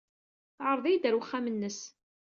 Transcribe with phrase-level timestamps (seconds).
[0.57, 1.79] Teɛreḍ-iyi-d ɣer uxxam-nnes.